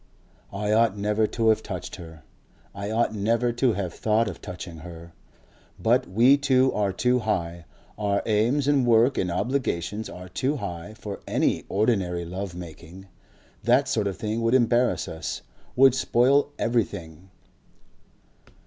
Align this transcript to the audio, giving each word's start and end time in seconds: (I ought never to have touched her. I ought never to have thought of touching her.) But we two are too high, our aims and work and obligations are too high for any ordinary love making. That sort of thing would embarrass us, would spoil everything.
(I 0.55 0.71
ought 0.71 0.97
never 0.97 1.27
to 1.27 1.49
have 1.49 1.61
touched 1.61 1.97
her. 1.97 2.23
I 2.73 2.89
ought 2.89 3.13
never 3.13 3.51
to 3.51 3.73
have 3.73 3.93
thought 3.93 4.27
of 4.27 4.41
touching 4.41 4.77
her.) 4.77 5.13
But 5.79 6.09
we 6.09 6.37
two 6.37 6.73
are 6.73 6.91
too 6.91 7.19
high, 7.19 7.65
our 7.99 8.23
aims 8.25 8.67
and 8.67 8.83
work 8.83 9.19
and 9.19 9.29
obligations 9.29 10.09
are 10.09 10.27
too 10.27 10.55
high 10.57 10.95
for 10.95 11.19
any 11.27 11.65
ordinary 11.69 12.25
love 12.25 12.55
making. 12.55 13.09
That 13.61 13.87
sort 13.87 14.07
of 14.07 14.17
thing 14.17 14.41
would 14.41 14.55
embarrass 14.55 15.07
us, 15.07 15.43
would 15.75 15.93
spoil 15.93 16.51
everything. 16.57 17.29